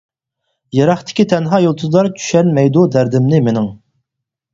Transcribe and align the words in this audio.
يىراقتىكى 0.77 1.25
تەنھا 1.33 1.59
يۇلتۇزلار، 1.63 2.09
چۈشەنمەيدۇ 2.21 2.87
دەردىمنى 2.97 3.43
مېنىڭ! 3.49 3.69